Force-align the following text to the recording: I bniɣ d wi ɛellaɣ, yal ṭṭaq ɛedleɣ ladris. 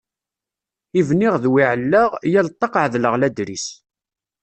I 0.99 1.01
bniɣ 1.07 1.33
d 1.43 1.45
wi 1.51 1.63
ɛellaɣ, 1.71 2.11
yal 2.31 2.47
ṭṭaq 2.55 2.73
ɛedleɣ 2.83 3.13
ladris. 3.17 3.65